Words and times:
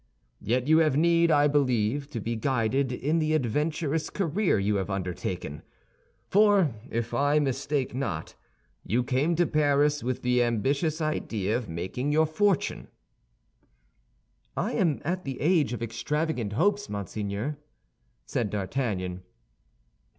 Yet 0.41 0.67
you 0.67 0.79
have 0.79 0.97
need, 0.97 1.29
I 1.29 1.47
believe, 1.47 2.09
to 2.09 2.19
be 2.19 2.35
guided 2.35 2.91
in 2.91 3.19
the 3.19 3.35
adventurous 3.35 4.09
career 4.09 4.57
you 4.57 4.77
have 4.77 4.89
undertaken; 4.89 5.61
for, 6.27 6.73
if 6.89 7.13
I 7.13 7.37
mistake 7.37 7.93
not, 7.93 8.33
you 8.83 9.03
came 9.03 9.35
to 9.35 9.45
Paris 9.45 10.01
with 10.03 10.23
the 10.23 10.41
ambitious 10.41 11.01
idea 11.01 11.55
of 11.55 11.69
making 11.69 12.11
your 12.11 12.25
fortune." 12.25 12.87
"I 14.57 14.73
am 14.73 15.01
at 15.05 15.23
the 15.23 15.39
age 15.39 15.71
of 15.71 15.83
extravagant 15.83 16.53
hopes, 16.53 16.89
monseigneur," 16.89 17.59
said 18.25 18.49
D'Artagnan. 18.49 19.21